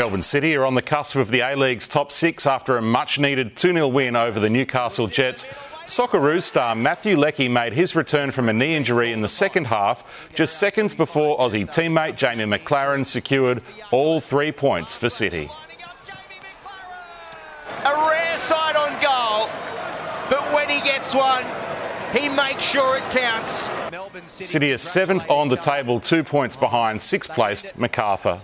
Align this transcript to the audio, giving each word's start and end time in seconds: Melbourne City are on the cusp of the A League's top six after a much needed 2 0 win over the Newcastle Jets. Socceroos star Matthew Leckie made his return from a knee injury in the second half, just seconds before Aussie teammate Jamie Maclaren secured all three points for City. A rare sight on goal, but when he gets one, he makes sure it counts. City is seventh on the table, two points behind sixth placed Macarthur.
Melbourne 0.00 0.22
City 0.22 0.56
are 0.56 0.64
on 0.64 0.76
the 0.76 0.80
cusp 0.80 1.14
of 1.16 1.30
the 1.30 1.40
A 1.40 1.54
League's 1.54 1.86
top 1.86 2.10
six 2.10 2.46
after 2.46 2.78
a 2.78 2.80
much 2.80 3.18
needed 3.18 3.54
2 3.54 3.74
0 3.74 3.86
win 3.88 4.16
over 4.16 4.40
the 4.40 4.48
Newcastle 4.48 5.08
Jets. 5.08 5.44
Socceroos 5.84 6.44
star 6.44 6.74
Matthew 6.74 7.18
Leckie 7.18 7.50
made 7.50 7.74
his 7.74 7.94
return 7.94 8.30
from 8.30 8.48
a 8.48 8.52
knee 8.54 8.74
injury 8.74 9.12
in 9.12 9.20
the 9.20 9.28
second 9.28 9.66
half, 9.66 10.30
just 10.34 10.58
seconds 10.58 10.94
before 10.94 11.36
Aussie 11.36 11.66
teammate 11.66 12.16
Jamie 12.16 12.44
Maclaren 12.44 13.04
secured 13.04 13.62
all 13.90 14.22
three 14.22 14.50
points 14.50 14.96
for 14.96 15.10
City. 15.10 15.50
A 17.84 18.08
rare 18.08 18.38
sight 18.38 18.76
on 18.76 18.92
goal, 19.02 19.50
but 20.30 20.50
when 20.54 20.70
he 20.70 20.80
gets 20.80 21.14
one, 21.14 21.44
he 22.16 22.30
makes 22.30 22.64
sure 22.64 22.96
it 22.96 23.04
counts. 23.10 23.68
City 24.28 24.70
is 24.70 24.80
seventh 24.80 25.28
on 25.28 25.48
the 25.48 25.56
table, 25.56 26.00
two 26.00 26.24
points 26.24 26.56
behind 26.56 27.02
sixth 27.02 27.32
placed 27.32 27.78
Macarthur. 27.78 28.40